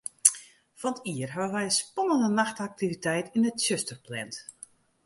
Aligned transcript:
Fan 0.83 0.95
't 0.95 1.01
jier 1.17 1.33
hawwe 1.35 1.53
wy 1.57 1.63
in 1.67 1.75
spannende 1.77 2.31
nachtaktiviteit 2.39 3.31
yn 3.37 3.47
it 3.51 3.57
tsjuster 3.61 3.99
pland. 4.07 4.35